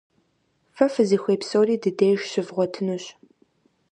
Фэ 0.75 0.85
фызыхуей 0.93 1.37
псори 1.41 1.75
ди 1.81 1.91
деж 1.97 2.19
щывгъуэтынущ. 2.31 3.05